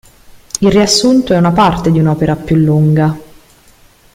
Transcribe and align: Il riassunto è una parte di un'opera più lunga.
Il 0.61 0.71
riassunto 0.71 1.31
è 1.33 1.37
una 1.37 1.51
parte 1.51 1.91
di 1.91 1.99
un'opera 1.99 2.35
più 2.35 2.55
lunga. 2.55 3.15